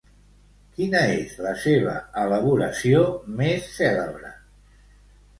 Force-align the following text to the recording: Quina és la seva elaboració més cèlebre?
Quina 0.75 1.01
és 1.17 1.33
la 1.47 1.51
seva 1.63 1.93
elaboració 2.21 3.01
més 3.41 3.67
cèlebre? 3.75 4.33